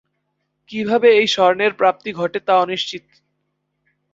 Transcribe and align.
কিভাবে 0.69 1.07
এই 1.11 1.27
স্বর্ণের 1.27 1.71
প্রাপ্তি 1.73 2.11
ঘটে 2.13 2.39
তা 2.39 2.53
অনিশ্চিত। 2.59 3.05